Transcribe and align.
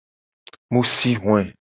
Mu 0.71 0.81
si 0.93 1.11
hoe. 1.21 1.41